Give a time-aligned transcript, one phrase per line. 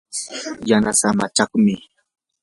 [0.69, 1.73] yanasaa amachaqmi.